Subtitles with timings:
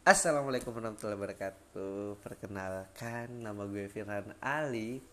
[0.00, 2.24] Assalamualaikum warahmatullahi wabarakatuh.
[2.24, 5.04] Perkenalkan nama gue Firhan Ali.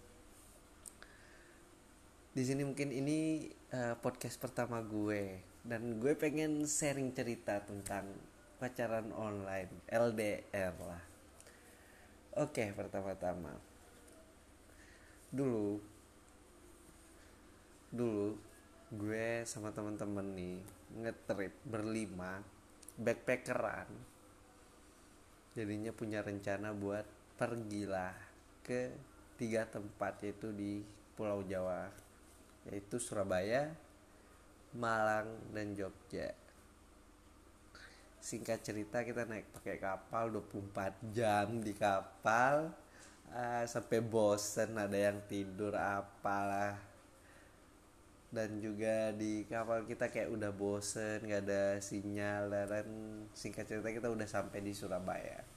[2.32, 8.08] Di sini mungkin ini uh, podcast pertama gue dan gue pengen sharing cerita tentang
[8.64, 11.04] pacaran online LDR lah.
[12.40, 13.60] Oke, pertama-tama.
[15.36, 15.84] Dulu
[17.92, 18.40] dulu
[18.96, 20.64] gue sama temen-temen nih
[21.04, 22.40] ngetrip berlima
[22.96, 24.16] backpackeran
[25.58, 27.02] jadinya punya rencana buat
[27.34, 28.14] pergilah
[28.62, 28.94] ke
[29.42, 30.86] tiga tempat yaitu di
[31.18, 31.90] Pulau Jawa
[32.70, 33.74] yaitu Surabaya,
[34.78, 36.30] Malang dan Jogja.
[38.22, 42.70] Singkat cerita kita naik pakai kapal 24 jam di kapal
[43.34, 46.87] uh, sampai bosen ada yang tidur apalah
[48.28, 52.88] dan juga di kapal kita kayak udah bosen nggak ada sinyal dan
[53.32, 55.48] singkat cerita kita udah sampai di Surabaya.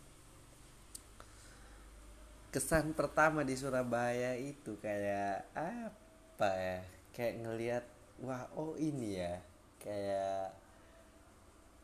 [2.50, 6.78] Kesan pertama di Surabaya itu kayak apa ya?
[7.11, 7.84] Kayak ngelihat
[8.22, 9.42] wah oh ini ya.
[9.83, 10.55] Kayak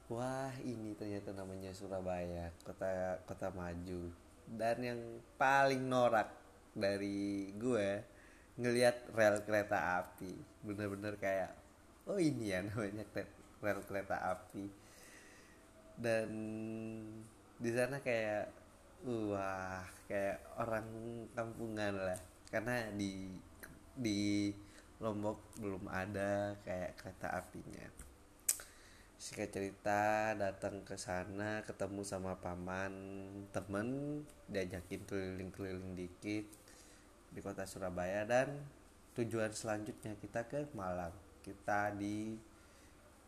[0.06, 4.11] wah ini ternyata namanya Surabaya kota kota maju.
[4.46, 5.00] Dan yang
[5.34, 6.30] paling norak
[6.74, 8.16] dari gue
[8.56, 10.32] ngelihat rel kereta api.
[10.64, 11.52] Bener-bener kayak
[12.08, 13.04] oh ini ya namanya
[13.60, 14.64] rel kereta api.
[15.96, 16.28] Dan
[17.56, 18.52] di sana kayak
[19.04, 20.88] wah kayak orang
[21.36, 22.20] kampungan lah.
[22.48, 23.32] Karena di
[23.96, 24.52] di
[24.96, 27.84] Lombok belum ada kayak kereta apinya.
[29.20, 32.92] Singkat cerita datang ke sana ketemu sama paman
[33.52, 36.48] temen diajakin keliling-keliling dikit
[37.37, 38.48] di kota Surabaya dan
[39.12, 41.12] tujuan selanjutnya kita ke Malang.
[41.45, 42.33] Kita di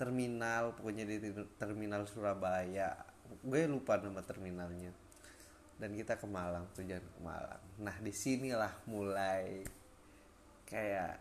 [0.00, 1.28] terminal pokoknya di
[1.60, 2.96] terminal Surabaya.
[3.44, 4.96] Gue lupa nama terminalnya.
[5.76, 7.60] Dan kita ke Malang tujuan ke Malang.
[7.84, 9.60] Nah di sinilah mulai
[10.64, 11.20] kayak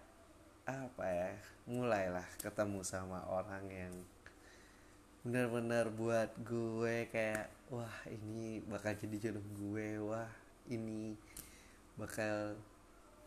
[0.67, 1.31] apa ya
[1.63, 3.95] mulailah ketemu sama orang yang
[5.27, 9.99] benar-benar buat gue kayak wah ini bakal jadi jodoh gue.
[9.99, 10.31] Wah
[10.71, 11.19] ini
[11.97, 12.55] bakal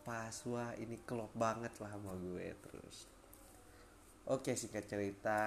[0.01, 3.05] pas wah ini klop banget lah sama gue terus.
[4.25, 5.41] Oke singkat cerita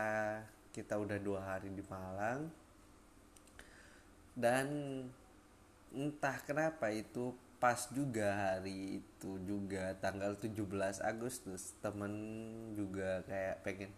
[0.75, 2.51] kita udah dua hari di Malang.
[4.35, 4.67] Dan
[5.95, 7.31] entah kenapa itu
[7.63, 10.59] pas juga hari itu juga tanggal 17
[11.01, 12.13] Agustus temen
[12.75, 13.91] juga kayak pengen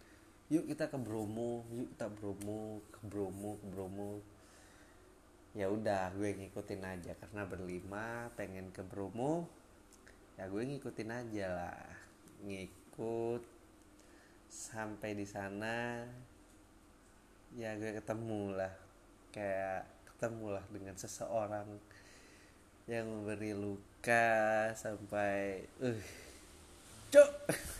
[0.47, 4.11] yuk kita ke Bromo yuk kita Bromo ke Bromo ke Bromo.
[5.57, 9.49] Ya udah gue ngikutin aja karena berlima pengen ke Bromo
[10.37, 11.81] ya gue ngikutin aja lah.
[12.45, 13.41] Ngikut
[14.47, 16.05] sampai di sana
[17.57, 18.73] ya gue ketemu lah.
[19.33, 21.67] Kayak ketemu lah dengan seseorang
[22.87, 26.01] yang memberi luka sampai uh
[27.11, 27.31] cok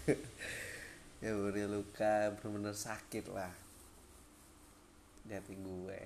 [1.23, 3.53] yang memberi luka benar-benar sakit lah
[5.27, 6.01] di hati gue.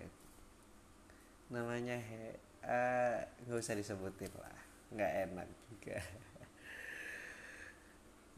[1.53, 4.57] Namanya he uh, nggak usah disebutin lah.
[4.91, 6.00] Nggak enak juga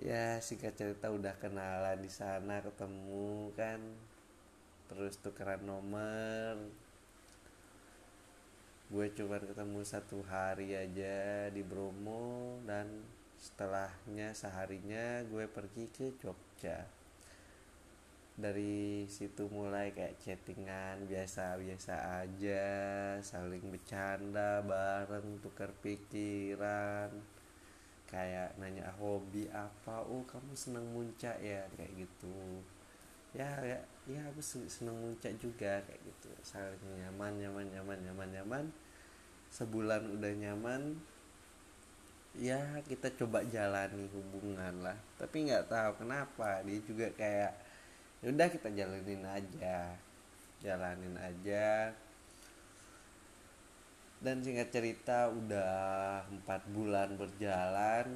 [0.03, 3.79] ya singkat cerita udah kenalan di sana ketemu kan.
[4.91, 6.59] Terus tukeran nomor.
[8.91, 12.85] Gue cuma ketemu satu hari aja di Bromo dan
[13.39, 16.83] setelahnya seharinya gue pergi ke Jogja.
[18.35, 22.65] Dari situ mulai kayak chattingan biasa-biasa aja
[23.23, 27.32] saling bercanda bareng tukar pikiran
[28.13, 30.05] kayak nanya hobi apa?
[30.05, 32.61] Oh kamu seneng muncak ya kayak gitu.
[33.33, 36.29] Ya ya ya aku seneng muncak juga kayak gitu.
[36.45, 38.65] Saling nyaman nyaman nyaman nyaman nyaman.
[39.49, 40.93] Sebulan udah nyaman
[42.37, 44.97] ya kita coba jalani hubungan lah.
[45.17, 47.53] Tapi nggak tahu kenapa dia juga kayak
[48.21, 49.99] ya udah kita jalanin aja
[50.63, 51.91] jalanin aja
[54.23, 58.07] dan singkat cerita udah empat bulan berjalan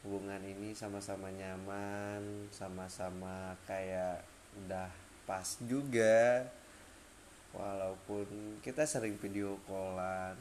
[0.00, 4.24] hubungan ini sama-sama nyaman sama-sama kayak
[4.64, 4.88] udah
[5.28, 6.48] pas juga.
[7.52, 10.38] Walaupun kita sering video callan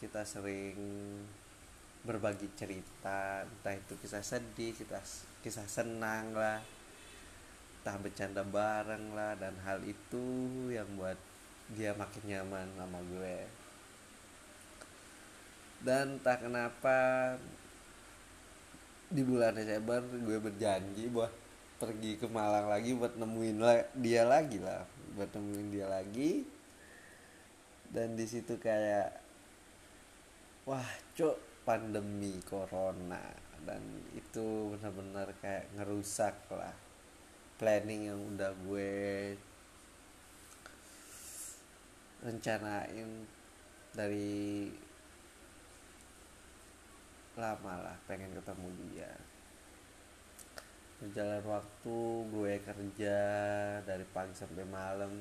[0.00, 0.76] kita sering
[2.04, 5.00] berbagi cerita entah itu kisah sedih kita
[5.40, 6.60] kisah senang lah
[7.80, 10.26] entah bercanda bareng lah dan hal itu
[10.68, 11.16] yang buat
[11.72, 13.63] dia makin nyaman sama gue
[15.84, 16.96] dan tak kenapa
[19.12, 21.30] di bulan Desember gue berjanji buat
[21.78, 23.56] pergi ke Malang lagi buat nemuin
[24.00, 26.42] dia lagi lah buat nemuin dia lagi.
[27.94, 29.14] Dan di situ kayak
[30.66, 33.22] wah cok pandemi corona.
[33.64, 33.80] Dan
[34.12, 36.74] itu benar-benar kayak ngerusak lah
[37.56, 38.92] planning yang udah gue
[42.26, 43.08] rencanain
[43.94, 44.68] dari
[47.34, 49.10] lama lah pengen ketemu dia.
[51.02, 51.98] Berjalan waktu
[52.30, 53.18] gue kerja
[53.82, 55.12] dari pagi sampai malam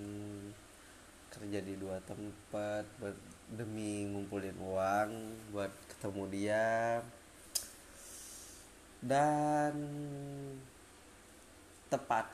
[1.34, 2.86] kerja di dua tempat
[3.50, 5.12] demi ngumpulin uang
[5.50, 7.02] buat ketemu dia.
[9.04, 9.74] Dan
[11.90, 12.30] tepat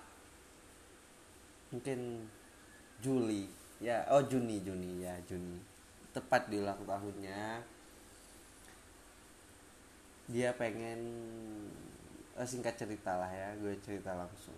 [1.71, 2.29] mungkin
[2.99, 3.47] Juli
[3.79, 5.57] ya oh Juni Juni ya Juni.
[6.11, 7.63] Tepat di ulang tahunnya
[10.29, 11.01] dia pengen
[12.37, 14.53] oh, singkat cerita lah ya gue cerita langsung.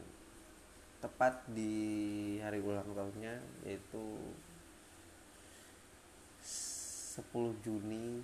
[0.99, 4.19] Tepat di hari ulang tahunnya yaitu
[6.43, 7.23] 10
[7.63, 8.19] Juni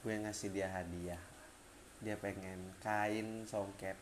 [0.00, 1.20] gue ngasih dia hadiah.
[2.00, 4.00] Dia pengen kain songket.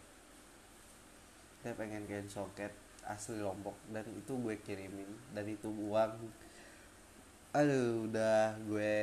[1.66, 2.72] Dia pengen kain songket
[3.02, 6.14] asli lombok dan itu gue kirimin dan itu uang.
[7.50, 8.94] Aduh udah gue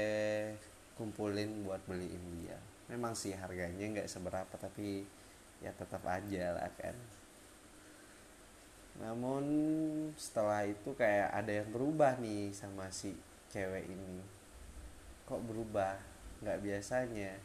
[0.97, 2.57] kumpulin buat beliin dia.
[2.89, 5.05] Memang sih harganya nggak seberapa tapi
[5.61, 6.97] ya tetap aja lah kan.
[8.97, 9.45] Namun
[10.17, 13.13] setelah itu kayak ada yang berubah nih sama si
[13.53, 14.19] cewek ini.
[15.29, 16.01] Kok berubah?
[16.41, 17.37] Nggak biasanya.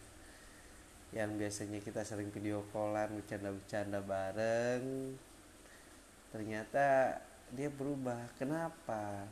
[1.12, 5.12] Yang biasanya kita sering video callan bercanda-bercanda bareng
[6.32, 7.20] ternyata
[7.52, 8.16] dia berubah.
[8.40, 9.28] Kenapa?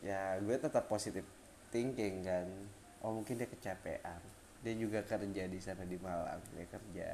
[0.00, 1.22] Ya gue tetap positif
[1.72, 2.46] thinking kan.
[3.00, 4.20] Oh mungkin dia kecapean.
[4.62, 7.10] Dia juga kerja di sana di Malang dia kerja.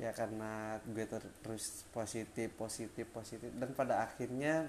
[0.00, 3.50] Ya karena gue terus positif positif positif.
[3.52, 4.64] Dan pada akhirnya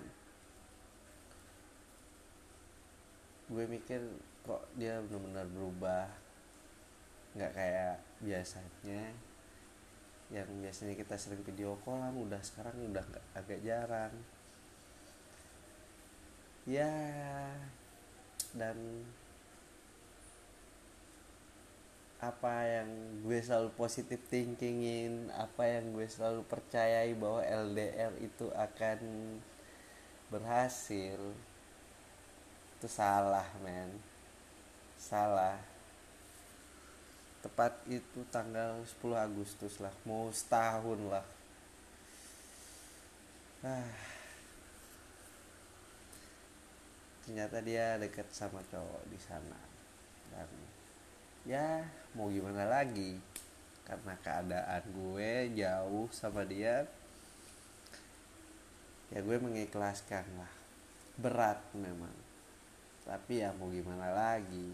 [3.48, 4.02] gue mikir
[4.44, 6.10] kok dia benar-benar berubah?
[7.38, 9.04] Nggak kayak biasanya.
[10.34, 13.06] Yang biasanya kita sering video callan udah sekarang udah
[13.38, 14.12] agak jarang
[16.64, 16.92] ya
[18.56, 18.78] dan
[22.24, 22.88] apa yang
[23.28, 29.00] gue selalu positif thinkingin apa yang gue selalu percayai bahwa LDR itu akan
[30.32, 31.20] berhasil
[32.84, 33.96] itu salah men.
[35.00, 35.56] Salah.
[37.40, 41.24] Tepat itu tanggal 10 Agustus lah mau setahun lah.
[43.64, 44.13] Ah.
[47.24, 49.60] Ternyata dia deket sama cowok di sana.
[50.28, 50.50] Dan
[51.48, 51.88] ya
[52.20, 53.16] mau gimana lagi?
[53.84, 56.88] Karena keadaan gue jauh sama dia
[59.14, 60.54] ya gue mengikhlaskan lah.
[61.16, 62.12] Berat memang.
[63.06, 64.74] Tapi ya mau gimana lagi?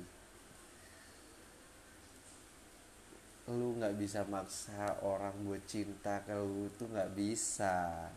[3.50, 8.08] Lu nggak bisa maksa orang buat cinta kalau lu tuh nggak bisa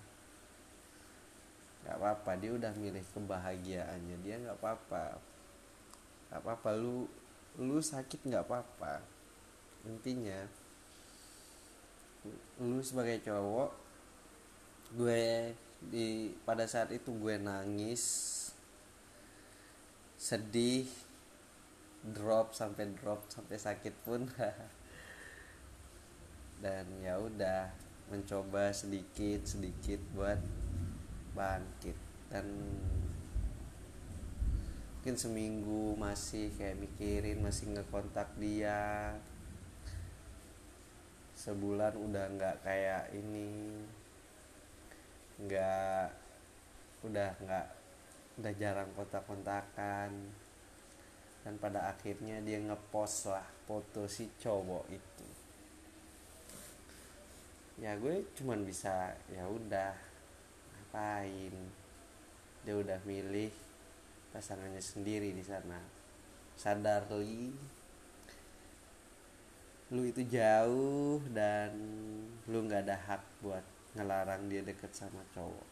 [1.83, 5.19] nggak apa-apa dia udah milih kebahagiaannya dia nggak apa-apa.
[6.31, 7.11] Nggak apa-apa lu
[7.59, 9.03] lu sakit nggak apa-apa.
[9.85, 10.47] Intinya
[12.63, 13.71] lu sebagai cowok
[14.95, 15.51] gue
[15.83, 18.31] di pada saat itu gue nangis
[20.15, 20.87] sedih
[22.07, 24.31] drop sampai drop sampai sakit pun.
[26.63, 27.75] Dan ya udah
[28.07, 30.62] mencoba sedikit sedikit buat
[31.33, 31.97] bangkit.
[32.33, 32.47] Dan
[35.03, 39.13] mungkin seminggu masih kayak mikirin masih ngekontak dia.
[41.35, 43.83] Sebulan udah nggak kayak ini.
[45.43, 46.07] Nggak
[47.03, 47.67] udah nggak
[48.39, 50.11] udah jarang kontak-kontakan.
[51.43, 55.27] Dan pada akhirnya dia ngepost lah foto si cowok itu.
[57.83, 60.12] Ya gue cuman bisa ya udah
[60.93, 61.57] ngapain.
[62.69, 63.49] Dia udah milih
[64.29, 65.81] pasangannya sendiri di sana.
[66.53, 67.49] Sadar li
[69.93, 71.73] lu itu jauh dan
[72.49, 73.65] lu nggak ada hak buat
[73.97, 75.69] ngelarang dia deket sama cowok.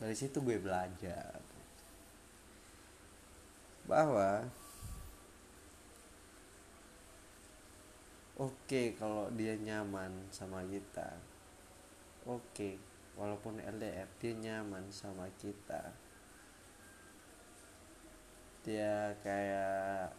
[0.00, 1.40] Dari situ gue belajar.
[3.84, 4.44] Bahwa
[8.40, 11.16] oke okay, kalau dia nyaman sama kita
[12.28, 12.76] oke okay,
[13.16, 15.90] walaupun LDR dia nyaman sama kita.
[18.62, 20.12] Dia kayak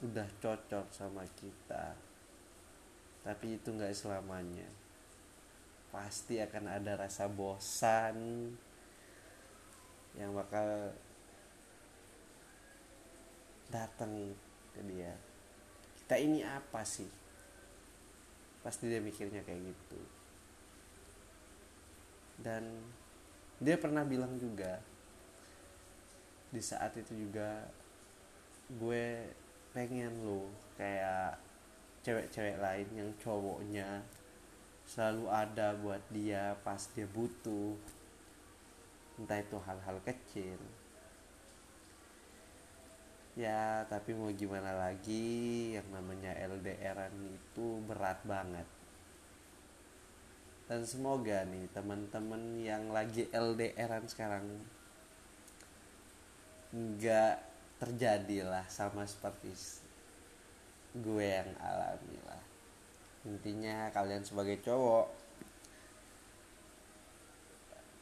[0.00, 1.92] udah cocok sama kita.
[3.22, 4.66] Tapi itu nggak selamanya.
[5.92, 8.16] Pasti akan ada rasa bosan
[10.16, 10.96] yang bakal
[13.68, 14.32] datang
[14.72, 15.12] ke dia.
[16.00, 17.08] Kita ini apa sih?
[18.64, 20.17] Pasti dia mikirnya kayak gitu
[22.38, 22.62] dan
[23.58, 24.78] dia pernah bilang juga
[26.48, 27.66] di saat itu juga
[28.68, 29.26] gue
[29.74, 31.36] pengen lo kayak
[32.06, 34.00] cewek-cewek lain yang cowoknya
[34.88, 37.76] selalu ada buat dia pas dia butuh.
[39.20, 40.56] Entah itu hal-hal kecil.
[43.36, 45.76] Ya tapi mau gimana lagi?
[45.76, 48.77] Yang namanya LDRan itu berat banget
[50.68, 54.44] dan semoga nih teman-teman yang lagi LDRan sekarang
[56.68, 57.40] nggak
[57.80, 59.48] terjadilah sama seperti
[60.92, 62.44] gue yang alami lah.
[63.24, 65.08] Intinya kalian sebagai cowok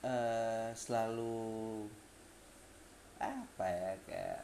[0.02, 1.86] uh, selalu
[3.22, 4.42] apa ya kayak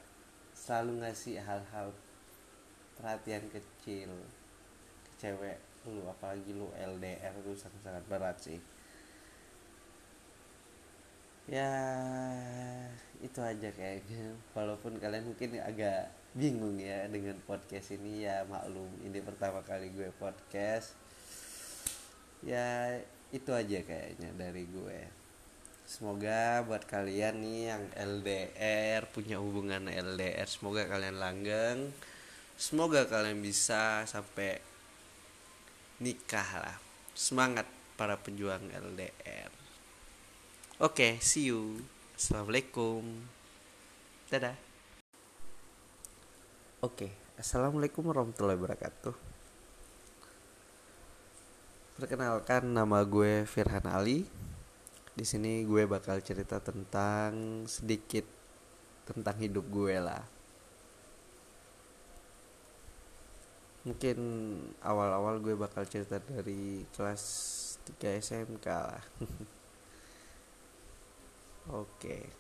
[0.55, 1.91] selalu ngasih hal-hal
[2.95, 4.15] perhatian kecil
[5.03, 5.59] ke cewek
[5.91, 8.61] lu apalagi lu LDR itu sangat-sangat berat sih.
[11.51, 11.71] Ya
[13.19, 14.37] itu aja kayaknya.
[14.57, 20.09] Walaupun kalian mungkin agak bingung ya dengan podcast ini ya maklum ini pertama kali gue
[20.17, 20.95] podcast.
[22.47, 22.99] Ya
[23.35, 25.01] itu aja kayaknya dari gue.
[25.83, 31.91] Semoga buat kalian nih yang LDR punya hubungan LDR semoga kalian langgeng.
[32.57, 34.72] Semoga kalian bisa sampai
[36.03, 36.77] nikah lah
[37.15, 39.55] semangat para pejuang LDR
[40.83, 41.79] oke okay, see you
[42.19, 43.07] assalamualaikum
[44.27, 44.59] dadah
[46.83, 47.11] Oke, okay.
[47.39, 49.15] assalamualaikum warahmatullahi wabarakatuh.
[51.95, 54.27] Perkenalkan nama gue Firhan Ali.
[55.15, 58.27] Di sini gue bakal cerita tentang sedikit
[59.07, 60.27] tentang hidup gue lah.
[63.83, 64.19] Mungkin
[64.79, 67.23] awal-awal gue bakal cerita dari kelas
[67.99, 69.03] 3 SMK lah.
[71.83, 72.31] Oke.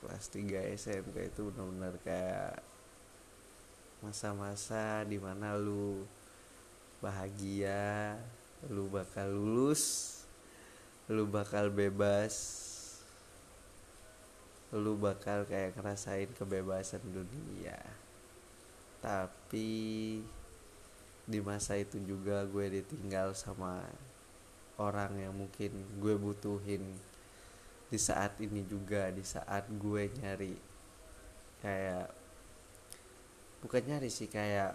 [0.00, 2.64] Kelas 3 SMK itu benar-benar kayak
[4.00, 6.08] masa-masa di mana lu
[7.04, 8.16] bahagia
[8.72, 10.16] lu bakal lulus
[11.08, 12.36] lu bakal bebas
[14.72, 17.76] lu bakal kayak ngerasain kebebasan dunia
[19.04, 20.20] tapi
[21.30, 23.86] di masa itu juga gue ditinggal sama
[24.82, 25.70] orang yang mungkin
[26.02, 26.82] gue butuhin
[27.86, 30.54] di saat ini juga di saat gue nyari
[31.62, 32.10] kayak
[33.62, 34.74] bukan nyari sih kayak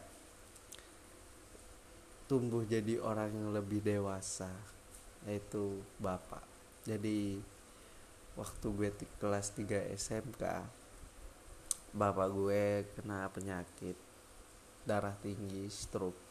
[2.26, 4.50] tumbuh jadi orang yang lebih dewasa
[5.26, 6.42] yaitu bapak.
[6.86, 7.42] Jadi
[8.38, 10.44] waktu gue di kelas 3 SMK
[11.96, 13.98] bapak gue kena penyakit
[14.86, 16.25] darah tinggi stroke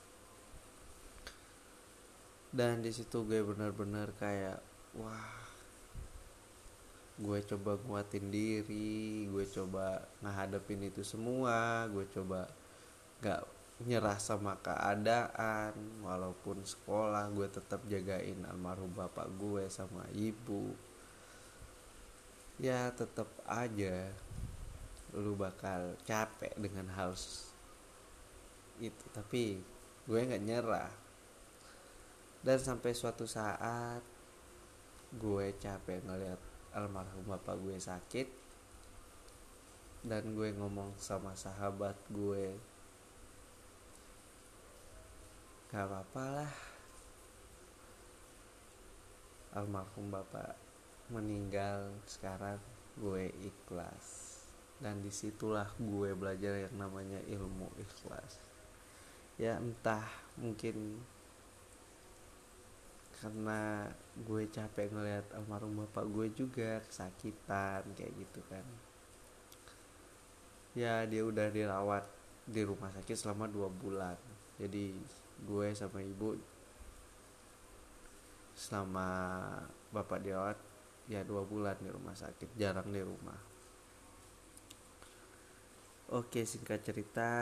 [2.54, 4.62] dan di situ gue benar-benar kayak
[4.94, 5.34] wah
[7.18, 12.46] gue coba nguatin diri gue coba ngehadapin itu semua gue coba
[13.18, 13.42] gak
[13.82, 15.75] nyerah sama keadaan
[16.06, 20.70] walaupun sekolah gue tetap jagain almarhum bapak gue sama ibu.
[22.62, 24.14] Ya tetap aja
[25.11, 27.18] lu bakal capek dengan hal
[28.78, 29.04] itu.
[29.11, 29.58] Tapi
[30.06, 31.03] gue nggak nyerah
[32.44, 34.04] dan sampai suatu saat
[35.16, 36.40] gue capek ngeliat
[36.76, 38.28] almarhum bapak gue sakit
[40.04, 42.52] dan gue ngomong sama sahabat gue
[45.72, 46.54] gak apa-apa lah.
[49.58, 50.54] Almarhum bapak
[51.10, 52.62] meninggal sekarang
[53.00, 54.38] gue ikhlas.
[54.78, 58.38] Dan di situlah gue belajar yang namanya ilmu ikhlas.
[59.34, 60.06] Ya entah
[60.38, 61.02] mungkin
[63.25, 63.88] karena
[64.28, 68.61] gue capek ngeliat almarhum bapak gue juga kesakitan kayak gitu kan.
[70.76, 72.04] Ya dia udah dirawat
[72.45, 74.21] di rumah sakit selama dua bulan.
[74.61, 74.93] Jadi
[75.40, 76.37] gue sama ibu
[78.52, 79.09] selama
[79.88, 80.61] bapak dirawat
[81.09, 83.40] ya dua bulan di rumah sakit jarang di rumah.
[86.12, 87.33] Oke singkat cerita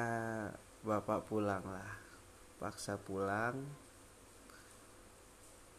[0.87, 1.91] bapak pulang lah.
[2.63, 3.59] Paksa pulang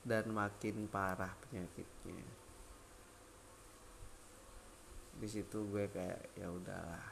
[0.03, 2.27] dan makin parah penyakitnya.
[5.15, 7.07] Di situ gue kayak ya udahlah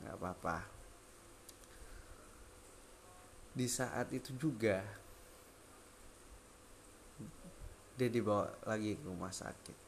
[0.00, 0.58] nggak apa-apa.
[3.52, 4.80] Di saat itu juga
[8.00, 9.78] dia dibawa lagi ke rumah sakit.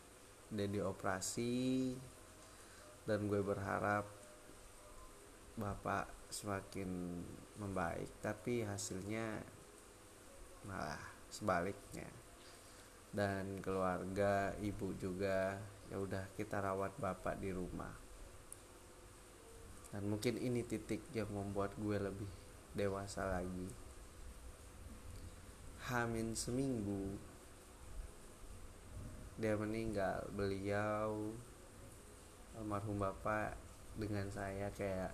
[0.53, 1.97] Dia dioperasi
[3.09, 4.05] dan gue berharap
[5.57, 7.25] bapak semakin
[7.57, 8.13] membaik.
[8.21, 9.41] Tapi hasilnya
[10.67, 11.01] malah
[11.33, 12.09] sebaliknya.
[13.13, 15.61] Dan keluarga ibu juga
[15.93, 17.93] ya udah kita rawat bapak di rumah.
[19.93, 22.31] Dan mungkin ini titik yang membuat gue lebih
[22.73, 23.69] dewasa lagi.
[25.93, 27.21] Hamin seminggu
[29.37, 30.25] dia meninggal.
[30.33, 31.37] Beliau
[32.57, 33.57] almarhum bapak
[34.01, 35.13] dengan saya kayak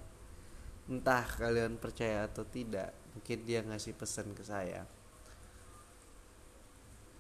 [0.87, 4.87] entah kalian percaya atau tidak mungkin dia ngasih pesan ke saya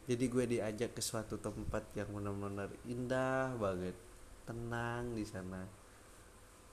[0.08, 3.92] jadi gue diajak ke suatu tempat yang benar-benar indah banget
[4.48, 5.68] tenang di sana.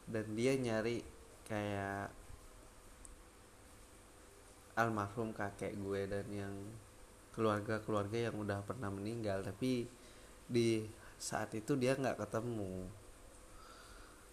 [0.08, 1.04] Dan dia nyari
[1.44, 2.16] kayak
[4.80, 6.56] almarhum kakek gue dan yang
[7.36, 9.44] keluarga-keluarga yang udah pernah meninggal.
[9.44, 9.84] Tapi
[10.48, 10.88] di
[11.20, 12.88] saat itu dia nggak ketemu.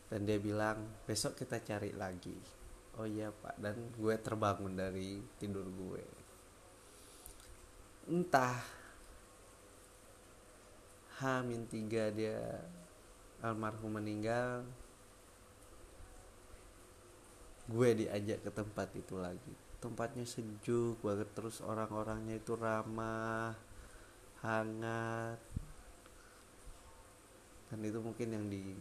[0.06, 2.38] Dan dia bilang besok kita cari lagi.
[3.02, 3.58] Oh iya pak.
[3.58, 6.04] Dan gue terbangun dari tidur gue.
[8.06, 8.81] Entah
[11.20, 12.40] Hamin tiga dia
[13.42, 14.64] almarhum meninggal.
[17.68, 19.54] Gue diajak ke tempat itu lagi.
[19.82, 23.52] Tempatnya sejuk banget terus orang-orangnya itu ramah
[24.40, 25.38] hangat.
[27.68, 28.76] Dan itu mungkin yang di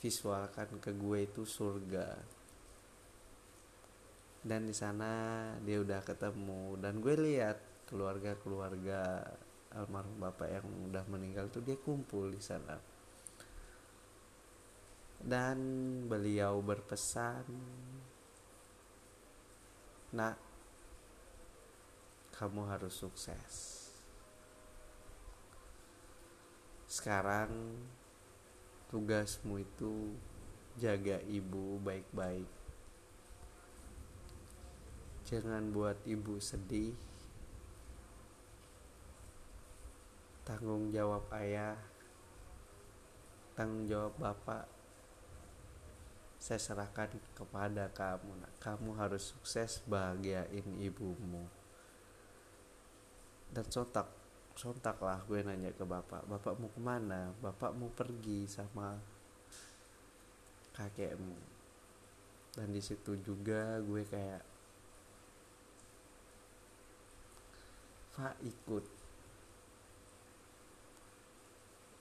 [0.00, 2.08] visualkan ke gue itu surga.
[4.44, 5.12] Dan di sana
[5.64, 6.76] dia udah ketemu.
[6.80, 9.24] Dan gue lihat keluarga-keluarga
[9.74, 12.78] almarhum bapak yang udah meninggal tuh dia kumpul di sana.
[15.24, 15.58] Dan
[16.06, 17.44] beliau berpesan
[20.14, 20.38] nak
[22.34, 23.54] kamu harus sukses.
[26.86, 27.50] Sekarang
[28.90, 30.14] tugasmu itu
[30.78, 32.46] jaga ibu baik-baik.
[35.26, 36.94] Jangan buat ibu sedih
[40.44, 41.74] tanggung jawab ayah.
[43.56, 44.68] Tanggung jawab bapak.
[46.36, 51.48] Saya serahkan kepada kamu nah, kamu harus sukses bahagiain ibumu.
[53.48, 54.12] Dan sontak
[54.54, 57.32] sontak lah gue nanya ke bapak bapak mau ke mana?
[57.40, 59.00] Bapak mau pergi sama
[60.76, 61.38] kakekmu.
[62.54, 64.42] Dan di situ juga gue kayak
[68.14, 68.93] Pak ikut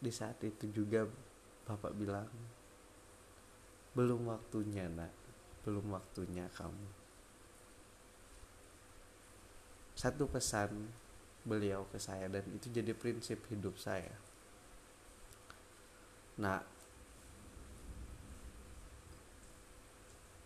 [0.04, 1.08] di saat itu juga
[1.63, 2.28] bapak bilang
[3.96, 5.13] belum waktunya nak.
[5.63, 6.88] Belum waktunya kamu.
[9.96, 10.92] Satu pesan
[11.48, 14.12] beliau ke saya dan itu jadi prinsip hidup saya.
[16.36, 16.60] Nah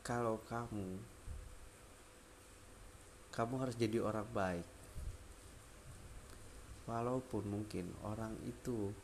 [0.06, 1.02] kalau kamu
[3.34, 4.68] kamu harus jadi orang baik.
[6.86, 8.96] Walaupun mungkin orang itu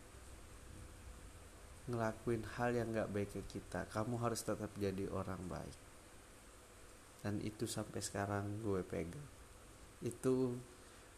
[1.84, 5.80] ngelakuin hal yang gak baik ke kita kamu harus tetap jadi orang baik.
[7.24, 9.28] Dan itu sampai sekarang gue pegang.
[10.04, 10.56] Itu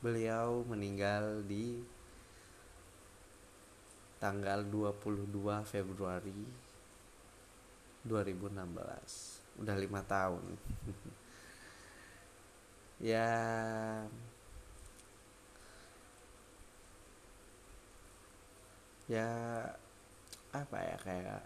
[0.02, 1.82] beliau meninggal di
[4.22, 5.30] tanggal 22
[5.66, 6.42] Februari
[8.06, 10.46] 2016 udah lima tahun.
[12.96, 13.28] Ya
[19.12, 19.28] ya
[20.64, 21.44] apa ya kayak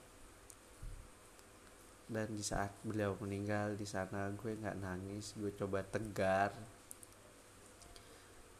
[2.10, 6.54] dan di saat beliau meninggal di sana gue nggak nangis gue coba tegar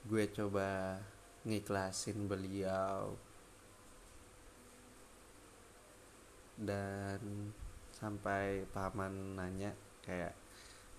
[0.10, 0.98] gue coba
[1.44, 3.16] ngiklasin beliau.
[6.60, 7.52] Dan
[7.96, 9.72] sampai paman nanya
[10.04, 10.36] kayak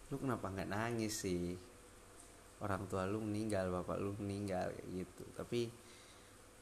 [0.08, 1.58] lu kenapa nggak nangis sih?
[2.60, 5.24] Orang tua lu meninggal bapak lu meninggal kayak gitu.
[5.36, 5.60] Tapi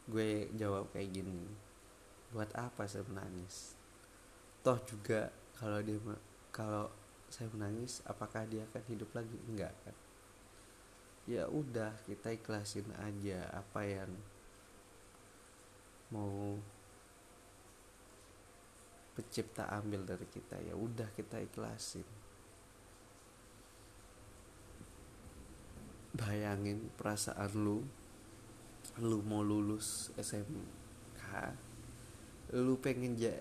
[0.08, 1.67] gue jawab kayak gini
[2.32, 3.72] buat apa saya menangis?
[4.60, 5.96] Toh juga kalau dia
[6.52, 6.90] kalau
[7.28, 9.36] saya menangis apakah dia akan hidup lagi?
[9.48, 9.96] Enggak kan?
[11.28, 14.12] Ya udah kita ikhlasin aja apa yang
[16.08, 16.56] mau
[19.12, 20.56] pencipta ambil dari kita.
[20.64, 22.06] Ya udah kita ikhlasin.
[26.16, 27.84] Bayangin perasaan lu
[28.98, 31.22] lu mau lulus SMK
[32.56, 33.32] lu pengen ja,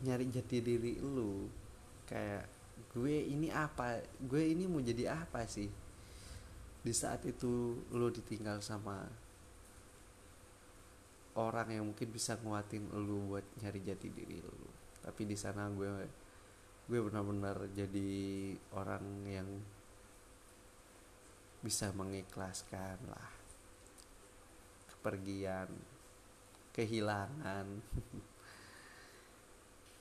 [0.00, 1.48] nyari jati diri lu
[2.08, 2.48] kayak
[2.94, 4.00] gue ini apa?
[4.22, 5.68] Gue ini mau jadi apa sih?
[6.84, 9.04] Di saat itu lu ditinggal sama
[11.34, 14.68] orang yang mungkin bisa nguatin lu buat nyari jati diri lu.
[15.02, 15.90] Tapi di sana gue
[16.84, 18.12] gue benar-benar jadi
[18.76, 19.48] orang yang
[21.64, 23.32] bisa mengikhlaskan lah.
[24.94, 25.68] Kepergian
[26.74, 27.66] kehilangan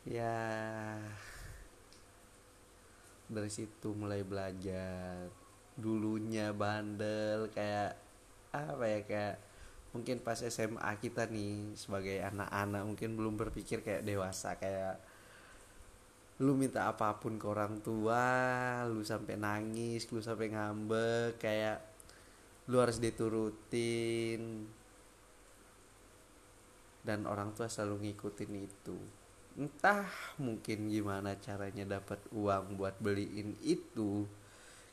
[0.03, 0.35] ya
[3.31, 5.31] dari situ mulai belajar.
[5.73, 7.97] Dulunya bandel kayak
[8.53, 9.35] apa ya kayak
[9.95, 15.01] mungkin pas SMA kita nih sebagai anak-anak mungkin belum berpikir kayak dewasa kayak
[16.41, 18.25] lu minta apa pun ke orang tua
[18.89, 21.77] lu sampai nangis lu sampai ngambek kayak
[22.69, 24.67] lu harus diturutin.
[27.03, 29.22] Dan orang tua selalu ngikutin itu
[29.53, 30.09] entah
[30.41, 34.25] mungkin gimana caranya dapat uang buat beliin itu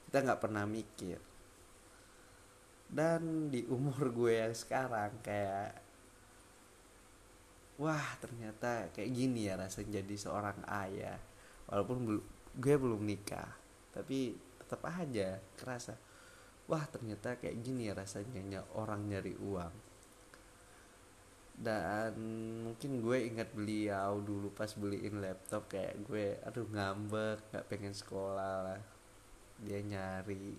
[0.09, 1.19] kita nggak pernah mikir.
[2.91, 5.79] Dan di umur gue yang sekarang kayak
[7.81, 11.19] wah ternyata kayak gini ya rasanya jadi seorang ayah.
[11.71, 12.19] Walaupun
[12.59, 15.95] gue belum nikah tapi tetap aja kerasa
[16.71, 19.90] wah ternyata kayak gini ya rasanya orang nyari uang
[21.61, 22.17] dan
[22.65, 28.57] mungkin gue ingat beliau dulu pas beliin laptop kayak gue aduh ngambek nggak pengen sekolah
[28.65, 28.81] lah.
[29.61, 30.57] Dia nyari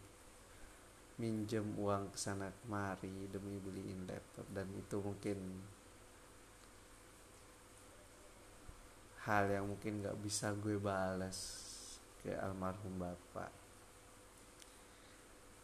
[1.18, 4.46] minjem uang ke sana kemari demi beliin laptop.
[4.54, 5.38] Dan itu mungkin
[9.26, 11.38] hal yang mungkin nggak bisa gue balas
[12.22, 13.50] ke almarhum bapak.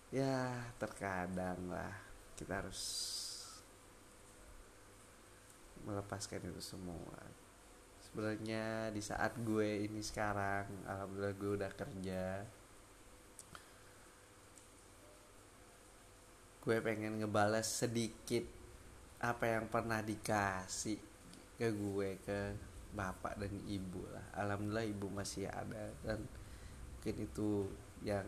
[0.09, 1.93] Ya terkadang lah
[2.33, 2.81] kita harus
[5.87, 7.15] melepaskan itu semua.
[8.03, 12.43] Sebenarnya di saat gue ini sekarang alhamdulillah gue udah kerja.
[16.59, 18.43] Gue pengen ngebalas sedikit
[19.23, 20.99] apa yang pernah dikasih
[21.55, 22.39] ke gue ke
[22.91, 24.27] bapak dan ibu lah.
[24.35, 26.19] Alhamdulillah ibu masih ada dan
[26.99, 27.71] mungkin itu
[28.03, 28.27] yang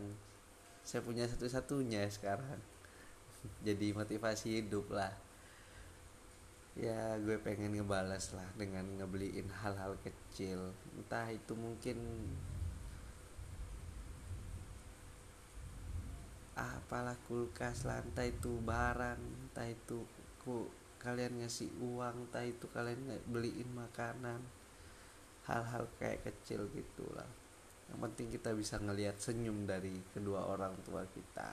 [0.80, 2.58] saya punya satu-satunya sekarang.
[3.66, 5.29] Jadi motivasi hidup lah
[6.78, 10.70] ya gue pengen ngebalas lah dengan ngebeliin hal-hal kecil.
[10.94, 11.98] Entah itu mungkin
[16.54, 20.04] apalah kulkas lantai itu barang entah itu
[20.44, 20.68] ku
[21.00, 24.40] kalian ngasih uang entah itu kalian beliin makanan.
[25.48, 27.26] Hal-hal kayak kecil gitulah
[27.90, 31.50] yang penting kita bisa ngelihat senyum dari kedua orang tua kita.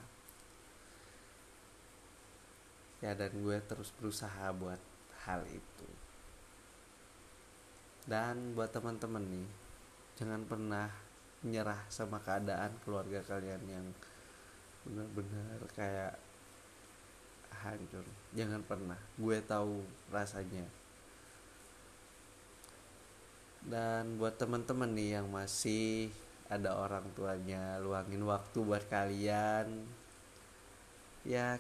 [3.01, 4.77] Ya dan gue terus berusaha buat
[5.27, 5.87] hal itu.
[8.07, 9.47] Dan buat teman-teman nih
[10.17, 10.87] jangan pernah
[11.43, 13.87] menyerah sama keadaan keluarga kalian yang
[14.87, 16.15] benar-benar kayak
[17.51, 18.07] hancur.
[18.33, 18.97] Jangan pernah.
[19.19, 20.65] Gue tahu rasanya.
[23.67, 26.07] Dan buat teman-teman nih yang masih
[26.47, 29.83] ada orang tuanya luangin waktu buat kalian
[31.27, 31.59] ya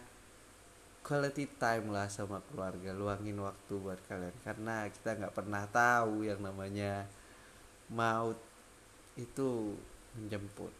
[1.07, 2.91] quality time lah sama keluarga.
[2.91, 4.35] Luangin waktu buat kalian.
[4.43, 7.07] Karena kita nggak pernah tahu yang namanya
[7.87, 8.35] maut
[9.15, 9.79] itu
[10.19, 10.75] menjemput.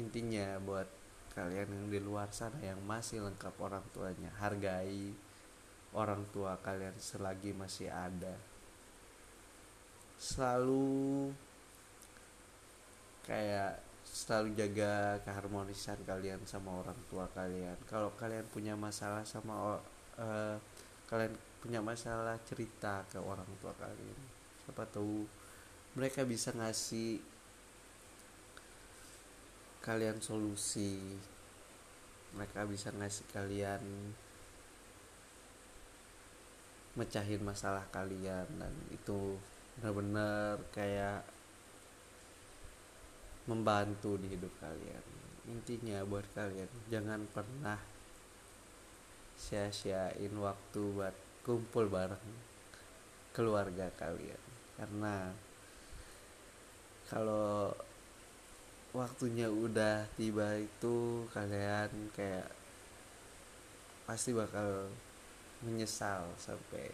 [0.00, 0.88] Intinya buat
[1.36, 5.12] kalian yang di luar sana yang masih lengkap orang tuanya hargai
[5.92, 8.32] orang tua kalian selagi masih ada.
[10.16, 11.32] Selalu
[13.28, 17.76] kayak selalu jaga keharmonisan kalian sama orang tua kalian.
[17.90, 19.82] Kalau kalian punya masalah sama
[20.16, 20.56] uh,
[21.10, 25.22] kalian punya masalah cerita ke orang tua kalian siapa tahu
[25.94, 27.22] mereka bisa ngasih
[29.78, 30.98] kalian solusi.
[32.34, 33.80] Mereka bisa ngasih kalian
[36.98, 39.38] mecahin masalah kalian dan itu
[39.78, 41.22] benar-benar kayak
[43.46, 45.04] membantu di hidup kalian.
[45.46, 47.78] Intinya buat kalian jangan pernah
[49.38, 51.14] sia-siain waktu buat
[51.46, 52.28] kumpul bareng
[53.30, 54.42] keluarga kalian.
[54.74, 55.30] Karena
[57.06, 57.70] kalau
[58.90, 62.50] waktunya udah tiba itu kalian kayak
[64.08, 64.90] pasti bakal
[65.62, 66.90] menyesal sampai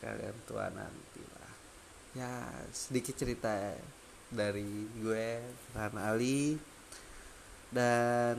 [0.00, 1.54] kalian tua nanti lah.
[2.16, 2.32] Ya
[2.72, 3.52] sedikit cerita
[4.30, 5.42] dari gue
[5.74, 6.56] Ran Ali.
[7.70, 8.38] Dan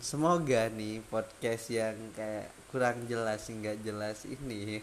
[0.00, 4.80] semoga nih podcast yang kayak kurang jelas hingga jelas ini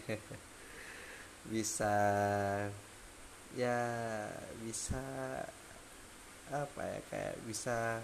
[1.52, 1.94] bisa
[3.58, 3.78] ya
[4.62, 5.02] bisa
[6.50, 7.98] apa ya kayak bisa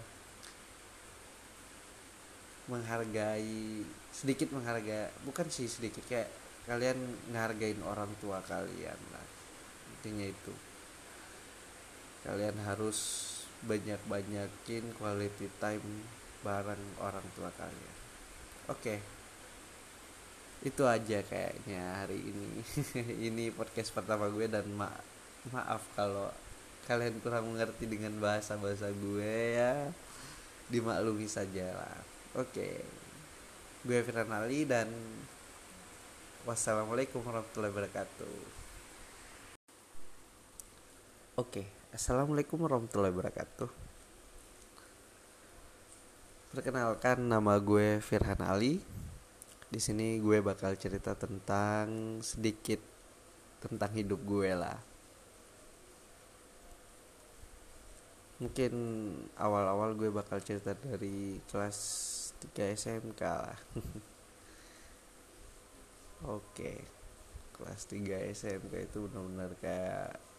[2.66, 6.30] menghargai sedikit menghargai bukan sih sedikit kayak
[6.66, 6.98] kalian
[7.30, 9.26] ngehargain orang tua kalian lah
[9.98, 10.54] intinya itu
[12.22, 13.30] kalian harus
[13.66, 15.86] banyak-banyakin quality time
[16.42, 17.96] bareng orang tua kalian
[18.70, 18.98] oke okay.
[20.66, 22.50] itu aja kayaknya hari ini
[23.30, 24.90] ini podcast pertama gue dan ma
[25.50, 26.30] maaf kalau
[26.86, 29.90] kalian kurang mengerti dengan bahasa bahasa gue ya
[30.70, 31.98] dimaklumi saja lah
[32.38, 32.82] oke okay.
[33.86, 34.90] gue Firman Ali dan
[36.46, 38.34] wassalamualaikum warahmatullahi wabarakatuh
[41.38, 41.81] oke okay.
[41.92, 43.68] Assalamualaikum warahmatullahi wabarakatuh.
[46.56, 48.80] Perkenalkan nama gue Firhan Ali.
[49.68, 52.80] Di sini gue bakal cerita tentang sedikit
[53.60, 54.80] tentang hidup gue lah.
[58.40, 58.72] Mungkin
[59.36, 61.76] awal-awal gue bakal cerita dari kelas
[62.56, 63.60] 3 SMK lah.
[66.40, 66.88] Oke
[67.52, 70.31] kelas 3 SMK itu benar-benar kayak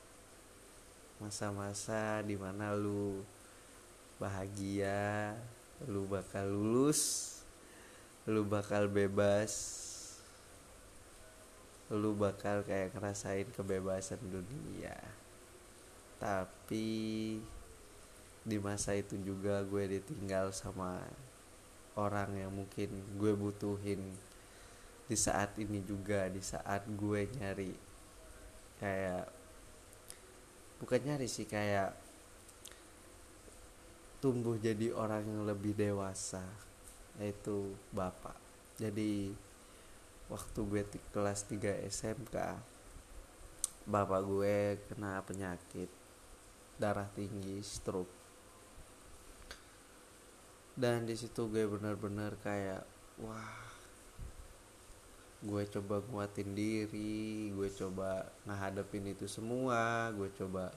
[1.23, 3.23] masa-masa di mana lu
[4.19, 5.31] bahagia
[5.87, 7.31] lu bakal lulus
[8.27, 9.83] lu bakal bebas
[11.93, 14.95] lu bakal kayak ngerasain kebebasan dunia.
[16.17, 17.37] Tapi
[18.43, 21.03] di masa itu juga gue ditinggal sama
[21.93, 24.01] orang yang mungkin gue butuhin.
[25.05, 27.75] Di saat ini juga di saat gue nyari
[28.79, 29.29] kayak
[30.83, 31.95] bukan nyari sih kayak
[34.19, 36.43] tumbuh jadi orang yang lebih dewasa
[37.23, 38.35] yaitu bapak.
[38.75, 39.31] Jadi
[40.27, 42.35] waktu gue di kelas 3 SMK
[43.87, 45.87] bapak gue kena penyakit
[46.75, 48.11] darah tinggi stroke.
[50.75, 52.83] Dan di situ gue benar-benar kayak
[53.23, 53.62] wah
[55.43, 60.71] gue coba nguatin diri gue coba ngehadapin itu semua gue coba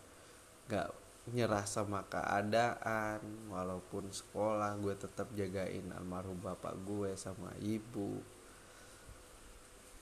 [0.67, 0.91] gak
[1.27, 3.19] nyerah sama keadaan
[3.51, 8.23] walaupun sekolah gue tetap jagain almarhum bapak gue sama ibu.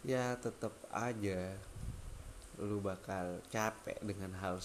[0.04, 1.56] Ya tetap aja
[2.60, 4.60] lu bakal capek dengan hal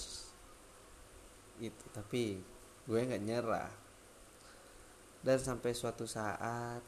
[1.63, 1.85] itu.
[1.95, 2.43] Tapi
[2.83, 3.71] gue nggak nyerah.
[5.23, 6.83] Dan sampai suatu saat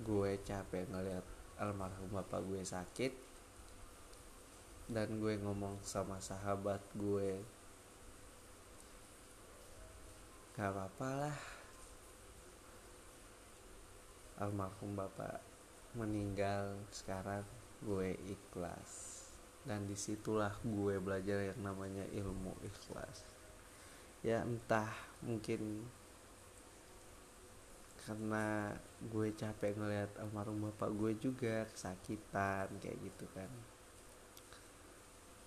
[0.00, 3.12] gue capek ngeliat almarhum bapak gue sakit
[4.90, 7.40] dan gue ngomong sama sahabat gue
[10.54, 11.38] gak apa-apa lah.
[14.38, 15.42] Almarhum bapak
[15.98, 17.42] meninggal sekarang
[17.82, 19.24] gue ikhlas.
[19.64, 23.26] Dan di situlah gue belajar yang namanya ilmu ikhlas.
[24.22, 24.94] Ya entah
[25.26, 25.82] mungkin
[28.04, 28.68] karena
[29.00, 33.48] gue capek ngeliat almarhum bapak gue juga kesakitan kayak gitu kan.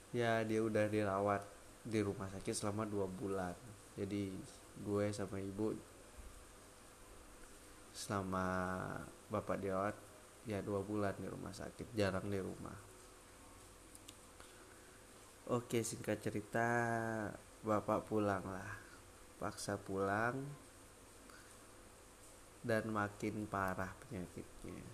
[0.10, 1.46] Ya dia udah dirawat
[1.86, 3.54] di rumah sakit selama dua bulan.
[3.94, 4.34] Jadi
[4.82, 5.78] gue sama ibu
[7.94, 8.46] selama
[9.30, 9.96] bapak dirawat
[10.50, 12.78] ya dua bulan di rumah sakit jarang di rumah.
[15.54, 16.68] Oke singkat cerita
[17.62, 18.82] bapak pulang lah.
[19.38, 20.67] Paksa pulang
[22.64, 24.86] dan makin parah penyakitnya.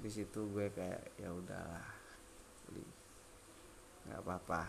[0.00, 1.88] Di situ gue kayak ya udahlah
[4.08, 4.62] nggak apa-apa.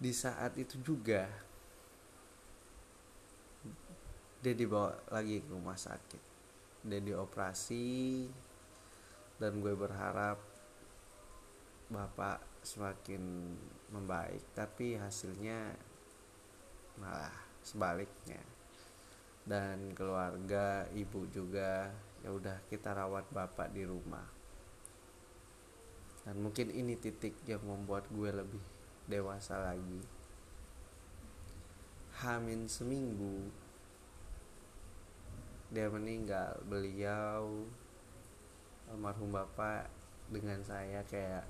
[0.00, 1.28] Di saat itu juga
[4.40, 6.22] dia dibawa lagi ke rumah sakit.
[6.88, 8.24] Dia dioperasi
[9.36, 10.40] dan gue berharap
[11.92, 13.20] bapak semakin
[13.92, 14.40] membaik.
[14.56, 15.76] Tapi hasilnya
[17.00, 17.32] malah
[17.64, 18.38] sebaliknya.
[19.42, 21.88] Dan keluarga ibu juga
[22.20, 24.28] ya udah kita rawat bapak di rumah.
[26.22, 28.62] Dan mungkin ini titik yang membuat gue lebih
[29.08, 30.04] dewasa lagi.
[32.20, 33.48] Hamin seminggu
[35.72, 36.60] dia meninggal.
[36.68, 37.64] Beliau
[38.92, 39.88] almarhum bapak
[40.28, 41.48] dengan saya kayak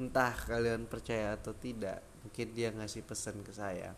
[0.00, 3.92] entah kalian percaya atau tidak mungkin dia ngasih pesan ke saya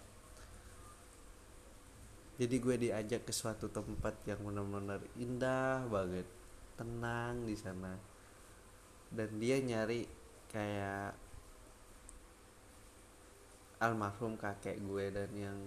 [2.34, 6.26] jadi gue diajak ke suatu tempat yang benar-benar indah banget
[6.74, 7.94] tenang di sana.
[9.14, 10.02] Dan dia nyari
[10.50, 11.14] kayak
[13.78, 15.58] almarhum kakek gue dan yang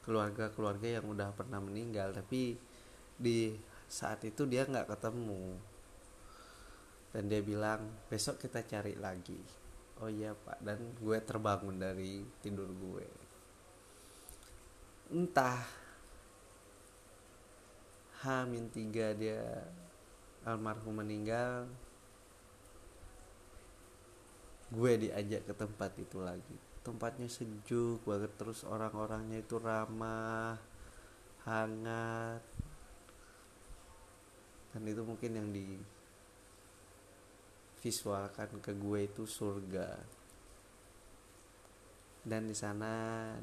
[0.00, 2.16] keluarga-keluarga yang udah pernah meninggal.
[2.16, 2.56] Tapi
[3.20, 3.52] di
[3.84, 5.60] saat itu dia nggak ketemu.
[7.12, 9.36] Dan dia bilang besok kita cari lagi.
[10.00, 10.64] Oh iya pak.
[10.64, 13.04] Dan gue terbangun dari tidur gue.
[15.12, 15.79] Entah
[18.20, 19.64] Hamin tiga dia
[20.44, 21.64] almarhum meninggal
[24.70, 26.56] gue diajak ke tempat itu lagi.
[26.84, 30.60] Tempatnya sejuk banget terus orang-orangnya itu ramah
[31.48, 32.44] hangat.
[34.70, 35.80] Dan itu mungkin yang di
[37.80, 39.96] visualkan ke gue itu surga.
[42.20, 42.92] Dan di sana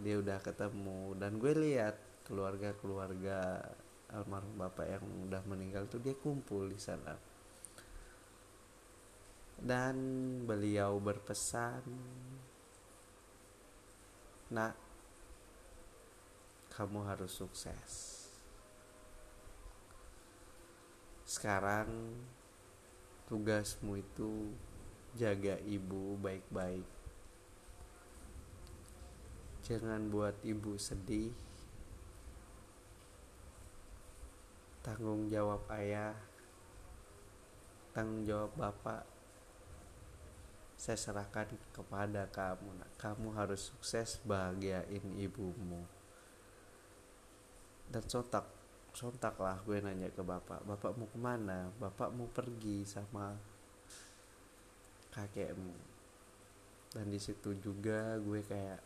[0.05, 1.97] dia udah ketemu dan gue lihat
[2.29, 3.65] keluarga-keluarga
[4.15, 7.17] almarhum bapak yang udah meninggal tuh dia kumpul di sana.
[9.57, 9.97] Dan
[10.45, 11.81] beliau berpesan
[14.53, 14.77] nak
[16.71, 17.91] kamu harus sukses.
[21.27, 21.89] Sekarang
[23.27, 24.53] tugasmu itu
[25.17, 26.85] jaga ibu baik-baik.
[29.67, 31.46] Jangan buat ibu sedih
[34.87, 36.15] tanggung jawab ayah
[37.91, 39.03] tanggung jawab bapak.
[40.79, 45.83] Saya serahkan kepada kamu nah, kamu harus sukses bahagiain ibumu.
[47.91, 48.47] Dan sontak
[48.95, 51.67] sontaklah gue nanya ke bapak bapak mau ke mana?
[51.83, 53.35] Bapak mau pergi sama
[55.11, 55.75] kakekmu.
[56.95, 58.79] Dan di situ juga gue kayak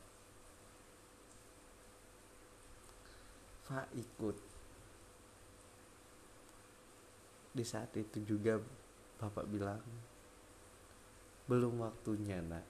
[3.61, 4.50] Fa ikut
[7.51, 8.55] di saat itu juga
[9.19, 9.83] bapak bilang
[11.51, 12.63] belum waktunya nak.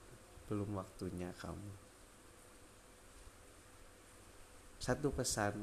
[0.50, 1.72] Belum waktunya kamu.
[4.82, 5.54] Satu pesan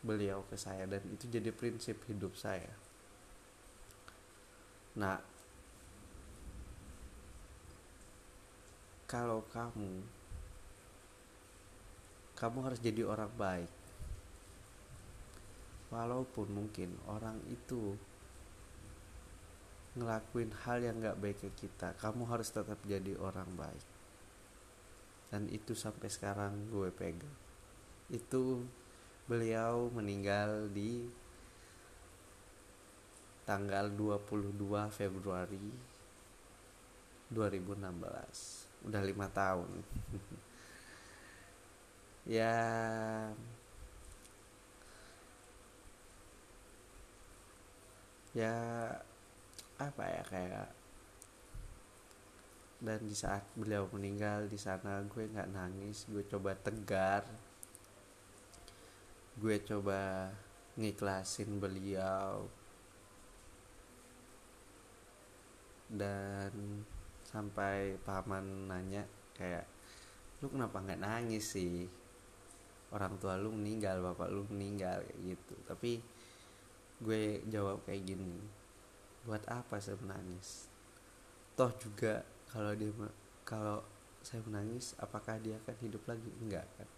[0.00, 2.72] beliau ke saya dan itu jadi prinsip hidup saya.
[4.96, 5.20] Nah
[9.04, 10.00] kalau kamu
[12.36, 13.72] kamu harus jadi orang baik.
[15.92, 17.94] Walaupun mungkin orang itu
[19.96, 23.86] ngelakuin hal yang gak baik ke kita kamu harus tetap jadi orang baik.
[25.32, 27.36] Dan itu sampai sekarang gue pegang.
[28.12, 28.62] Itu
[29.26, 31.08] beliau meninggal di
[33.42, 34.54] tanggal 22
[34.94, 35.66] Februari
[37.30, 39.70] 2016 udah lima tahun.
[42.26, 42.58] Ya
[48.34, 48.50] ya
[49.76, 50.68] apa ya kayak
[52.76, 57.24] dan di saat beliau meninggal di sana gue nggak nangis gue coba tegar
[59.36, 60.32] gue coba
[60.80, 62.48] ngiklasin beliau.
[65.92, 66.84] Dan
[67.24, 69.04] sampai paman nanya
[69.36, 69.68] kayak
[70.40, 71.84] lu kenapa nggak nangis sih?
[72.92, 75.54] Orang tua lu meninggal bapak lu meninggal kayak gitu.
[75.68, 76.00] Tapi
[77.04, 78.40] gue jawab kayak gini
[79.26, 80.70] buat apa saya menangis?
[81.58, 82.94] Toh juga kalau dia
[83.42, 83.82] kalau
[84.22, 86.30] saya menangis apakah dia akan hidup lagi?
[86.38, 86.88] Enggak kan?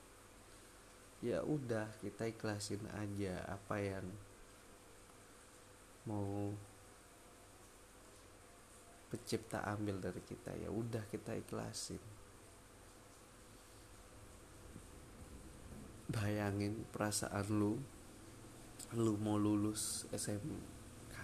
[1.24, 4.06] Ya udah kita ikhlasin aja apa yang
[6.06, 6.52] mau
[9.08, 10.52] pencipta ambil dari kita.
[10.56, 12.00] Ya udah kita ikhlasin.
[16.08, 17.76] Bayangin perasaan lu
[18.96, 21.16] lu mau lulus SMK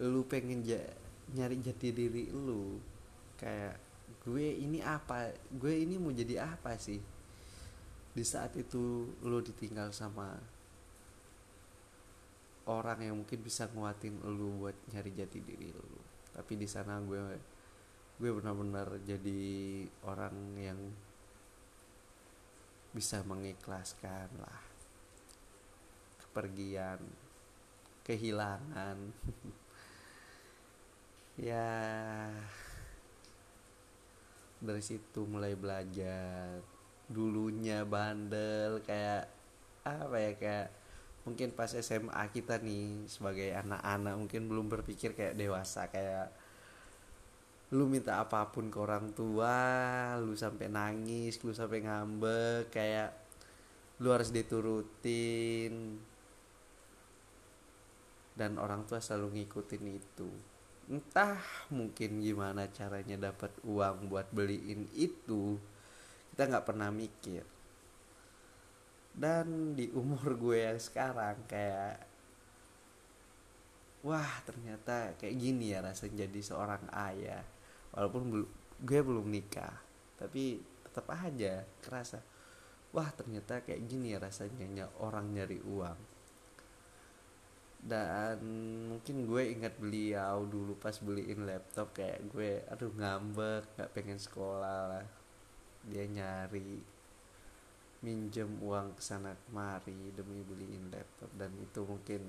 [0.00, 0.80] lu pengen ja,
[1.36, 2.80] nyari jati diri lu
[3.36, 3.76] kayak
[4.24, 5.32] gue ini apa?
[5.52, 7.00] Gue ini mau jadi apa sih?
[8.10, 10.40] Di saat itu lu ditinggal sama
[12.68, 16.00] orang yang mungkin bisa nguatin lu buat nyari jati diri lu.
[16.32, 17.20] Tapi di sana gue
[18.20, 19.40] gue benar-benar jadi
[20.04, 20.80] orang yang
[22.96, 24.60] bisa mengikhlaskan lah.
[26.24, 27.00] Kepergian
[28.04, 28.98] kehilangan
[31.38, 31.70] ya
[34.60, 36.60] dari situ mulai belajar.
[37.10, 39.26] Dulunya bandel kayak
[39.82, 40.68] apa ya kayak
[41.24, 46.30] mungkin pas SMA kita nih sebagai anak-anak mungkin belum berpikir kayak dewasa kayak
[47.70, 49.54] lu minta apa pun ke orang tua
[50.18, 53.10] lu sampai nangis lu sampai ngambek kayak
[54.00, 56.00] lu harus diturutin.
[58.30, 60.49] Dan orang tua selalu ngikutin itu
[60.90, 61.38] entah
[61.70, 65.54] mungkin gimana caranya dapat uang buat beliin itu
[66.34, 67.46] kita nggak pernah mikir.
[69.14, 72.02] Dan di umur gue yang sekarang kayak
[74.02, 77.44] wah ternyata kayak gini ya rasanya jadi seorang ayah.
[77.94, 78.44] Walaupun
[78.80, 79.76] gue belum nikah
[80.16, 82.20] tapi tetap aja kerasa
[82.92, 85.96] wah ternyata kayak gini ya rasanya orang nyari uang
[87.80, 88.36] dan
[88.92, 94.80] mungkin gue ingat beliau dulu pas beliin laptop kayak gue aduh ngambek gak pengen sekolah
[94.92, 95.06] lah.
[95.88, 96.76] Dia nyari
[98.04, 101.32] minjem uang ke sana kemari demi beliin laptop.
[101.32, 102.22] Dan itu mungkin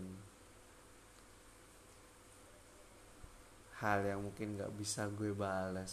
[3.84, 5.92] hal yang mungkin gak bisa gue balas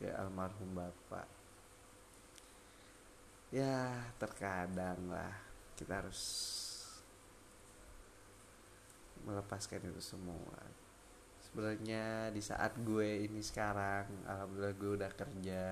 [0.00, 1.28] ke almarhum bapak.
[3.52, 5.36] Ya terkadang lah
[5.76, 6.24] kita harus
[9.26, 10.58] melepaskan itu semua.
[11.42, 15.64] Sebenarnya di saat gue ini sekarang alhamdulillah gue udah kerja.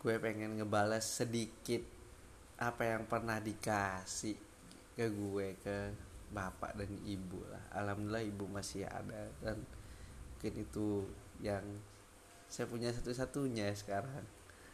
[0.00, 1.84] Gue pengen ngebalas sedikit
[2.60, 4.36] apa yang pernah dikasih
[4.96, 5.76] ke gue ke
[6.32, 7.64] bapak dan ibu lah.
[7.76, 9.60] Alhamdulillah ibu masih ada dan
[10.36, 11.04] mungkin itu
[11.44, 11.64] yang
[12.48, 14.24] saya punya satu-satunya sekarang.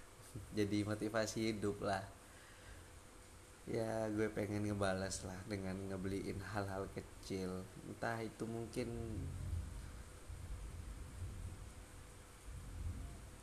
[0.59, 2.16] Jadi motivasi hidup lah
[3.67, 7.67] ya gue pengen ngebalas lah dengan ngebeliin hal-hal kecil.
[7.91, 8.89] Entah itu mungkin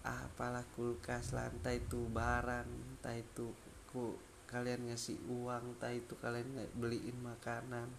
[0.03, 3.55] apalah kulkas lah entah itu barang entah itu
[3.87, 4.19] ku
[4.51, 7.91] kalian ngasih uang entah itu kalian beliin makanan.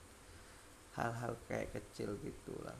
[0.96, 2.78] Hal-hal kayak kecil gitulah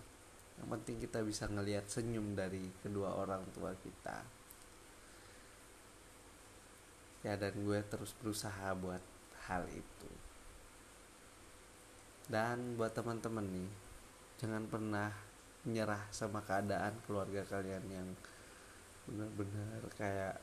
[0.54, 4.22] yang penting kita bisa ngelihat senyum dari kedua orang tua kita.
[7.26, 9.00] Ya dan gue terus berusaha buat
[9.48, 10.10] hal itu.
[12.28, 13.70] Dan buat teman-teman nih
[14.40, 15.12] jangan pernah
[15.64, 18.08] menyerah sama keadaan keluarga kalian yang
[19.04, 20.36] benar-benar kayak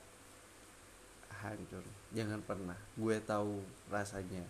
[1.41, 1.81] hancur.
[2.13, 2.77] Jangan pernah.
[2.93, 4.45] Gue tahu rasanya.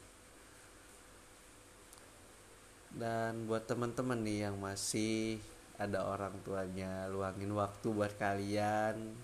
[2.92, 5.40] Dan buat teman-teman nih yang masih
[5.80, 9.16] ada orang tuanya luangin waktu buat kalian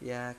[0.00, 0.32] ya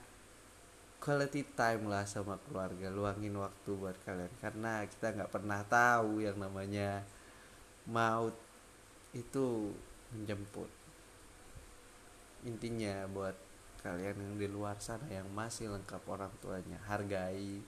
[1.00, 4.32] quality time lah sama keluarga luangin waktu buat kalian.
[4.44, 7.04] Karena kita nggak pernah tahu yang namanya
[7.88, 8.36] maut
[9.16, 9.74] itu
[10.14, 10.70] menjemput.
[12.46, 13.36] Intinya buat
[13.80, 17.64] kalian yang di luar sana yang masih lengkap orang tuanya hargai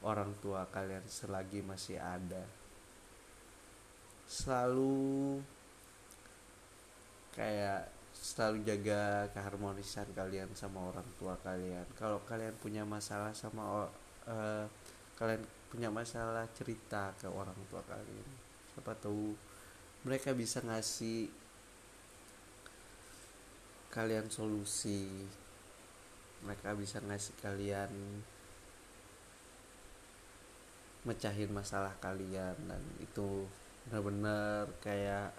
[0.00, 2.44] orang tua kalian selagi masih ada.
[4.24, 5.40] Selalu
[7.36, 11.88] kayak selalu jaga keharmonisan kalian sama orang tua kalian.
[11.96, 13.88] Kalau kalian punya masalah sama
[14.28, 14.64] uh,
[15.16, 15.40] kalian
[15.72, 18.28] punya masalah cerita ke orang tua kalian.
[18.76, 19.32] Siapa tahu
[20.04, 21.32] mereka bisa ngasih
[23.88, 25.24] kalian solusi.
[26.44, 27.92] Mereka bisa ngasih kalian
[31.08, 33.48] mecahin masalah kalian dan itu
[33.88, 35.32] benar-benar kayak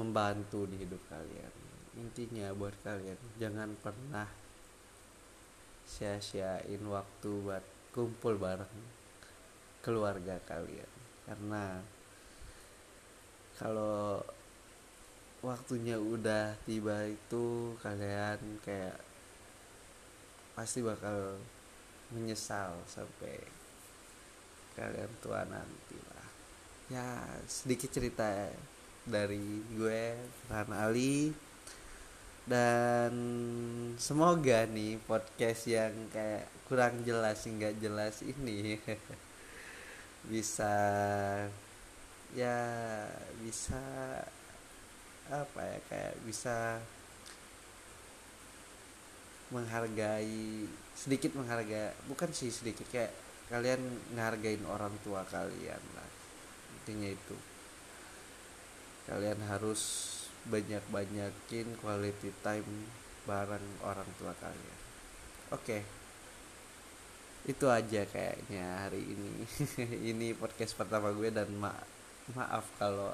[0.00, 1.52] membantu di hidup kalian.
[2.00, 4.24] Intinya buat kalian jangan pernah
[5.84, 8.76] sia-siain waktu buat kumpul bareng
[9.84, 10.90] keluarga kalian.
[11.28, 11.84] Karena
[13.60, 14.24] kalau
[15.44, 18.96] waktunya udah tiba itu kalian kayak
[20.56, 21.36] pasti bakal
[22.12, 23.36] menyesal sampai
[24.76, 26.28] kalian tua nanti lah.
[26.90, 27.06] Ya
[27.46, 28.26] sedikit cerita
[29.06, 30.02] dari gue
[30.48, 31.32] Ran Ali.
[32.44, 33.14] Dan
[33.94, 38.78] semoga nih podcast yang kayak kurang jelas nggak jelas ini
[40.30, 40.74] bisa
[42.34, 42.58] ya
[43.42, 43.82] bisa
[45.30, 46.78] apa ya kayak bisa
[49.50, 53.10] menghargai sedikit menghargai bukan sih sedikit kayak
[53.50, 53.82] kalian
[54.14, 56.08] ngehargain orang tua kalian lah
[56.82, 57.36] intinya itu
[59.10, 60.06] kalian harus
[60.46, 62.70] banyak-banyakin quality time
[63.26, 64.80] bareng orang tua kalian.
[65.50, 65.66] Oke.
[65.66, 65.82] Okay.
[67.48, 69.32] itu aja kayaknya hari ini.
[70.14, 71.72] Ini podcast pertama gue dan ma
[72.36, 73.10] maaf kalau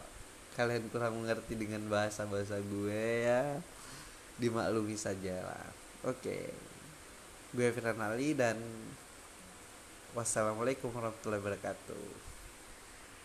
[0.58, 3.56] kalian kurang mengerti dengan bahasa-bahasa gue ya.
[4.36, 5.64] Dimaklumi saja lah
[6.04, 6.20] oke.
[6.20, 6.52] Okay.
[7.56, 8.58] gue Firman Ali dan
[10.12, 12.25] Wassalamualaikum warahmatullahi wabarakatuh